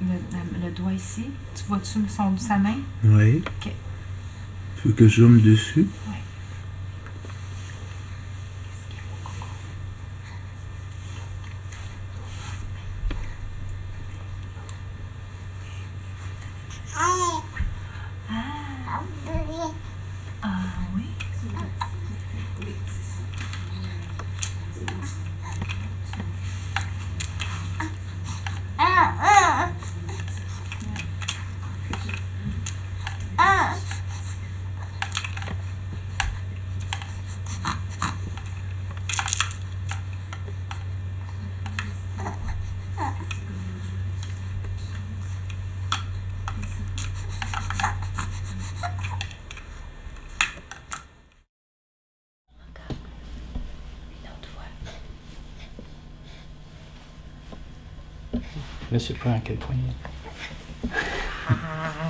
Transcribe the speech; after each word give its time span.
le, 0.00 0.70
doigt 0.70 0.92
ici. 0.92 1.26
Tu 1.54 1.64
vois-tu 1.68 2.00
son, 2.08 2.36
sa 2.38 2.56
main? 2.56 2.78
Oui. 3.04 3.42
Ok. 3.46 3.72
Tu 4.80 4.88
veux 4.88 4.94
que 4.94 5.08
je 5.08 5.22
zoome 5.22 5.40
dessus 5.40 5.86
Ouais. 6.08 6.14
Ah 20.42 20.58
oui? 20.96 21.04
Je 58.92 58.98
sais 58.98 59.14
pas 59.14 59.30
à 59.30 59.38
quel 59.44 59.56
point. 59.56 59.76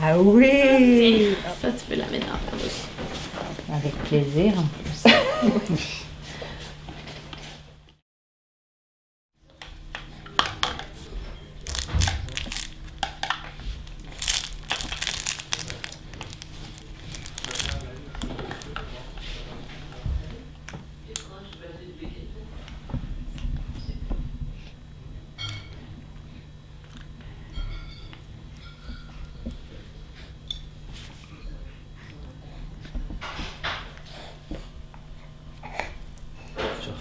Ah 0.03 0.19
oui 0.19 1.37
Ça, 1.61 1.71
tu 1.71 1.85
peux 1.89 1.97
la 1.97 2.07
mettre 2.07 2.27
dans 2.27 2.39
ta 2.51 2.57
bouche. 2.57 2.89
Avec 3.73 3.95
plaisir 4.05 4.55
en 4.59 4.65
plus. 4.65 6.01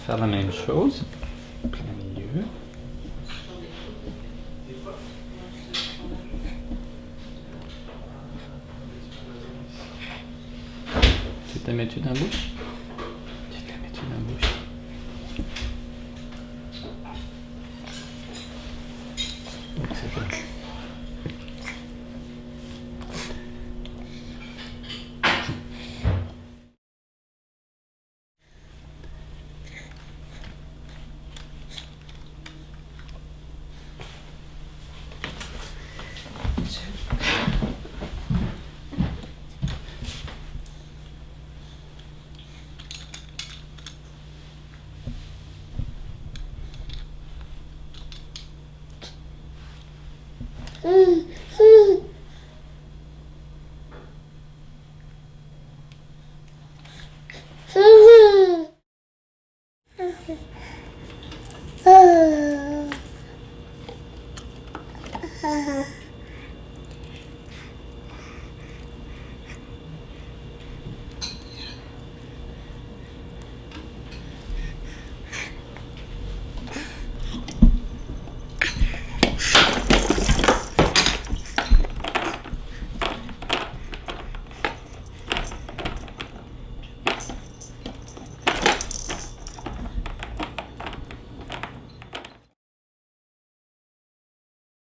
Refaire 0.10 0.26
la 0.26 0.38
même 0.38 0.52
chose. 0.52 1.04
Plein 1.72 1.84
milieu. 2.00 2.44
Tu 11.54 11.60
te 11.60 11.70
mets-tu 11.70 12.00
dans 12.00 12.10
la 12.10 12.20
bouche? 12.20 12.59
Uh-huh. 50.82 52.00